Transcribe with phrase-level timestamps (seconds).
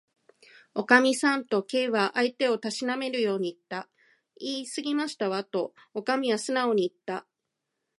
[0.73, 3.87] 「おかみさん」と、Ｋ は相手をたしなめるようにいった。
[4.41, 7.27] 「いいすぎましたわ」と、おかみはすなおにいった。